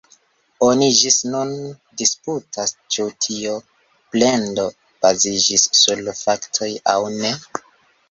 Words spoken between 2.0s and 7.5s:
disputas, ĉu tio plendo baziĝis sur faktoj aŭ ne.